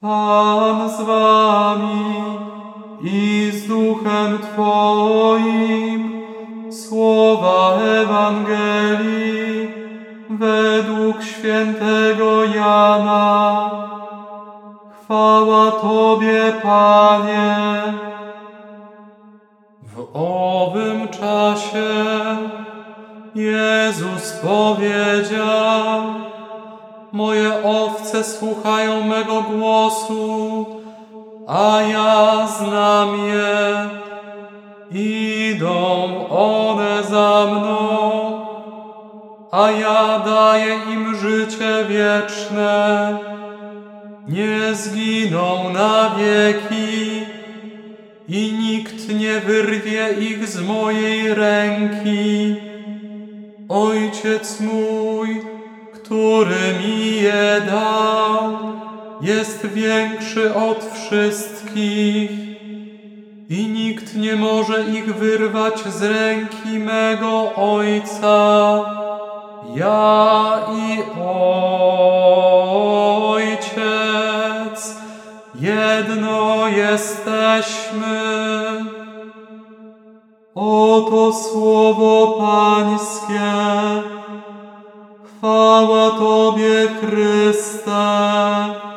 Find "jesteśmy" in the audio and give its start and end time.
76.68-78.16